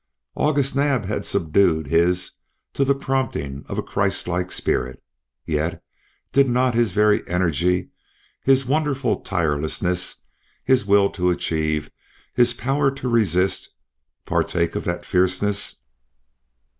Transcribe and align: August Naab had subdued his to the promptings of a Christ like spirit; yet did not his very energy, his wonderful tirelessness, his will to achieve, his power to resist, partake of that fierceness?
August 0.33 0.75
Naab 0.75 1.05
had 1.05 1.27
subdued 1.27 1.85
his 1.85 2.39
to 2.73 2.83
the 2.83 2.95
promptings 2.95 3.67
of 3.67 3.77
a 3.77 3.83
Christ 3.83 4.27
like 4.27 4.51
spirit; 4.51 4.99
yet 5.45 5.83
did 6.31 6.49
not 6.49 6.73
his 6.73 6.91
very 6.91 7.21
energy, 7.27 7.91
his 8.43 8.65
wonderful 8.65 9.17
tirelessness, 9.21 10.23
his 10.63 10.87
will 10.87 11.11
to 11.11 11.29
achieve, 11.29 11.91
his 12.33 12.55
power 12.55 12.89
to 12.89 13.07
resist, 13.07 13.75
partake 14.25 14.73
of 14.73 14.85
that 14.85 15.05
fierceness? 15.05 15.83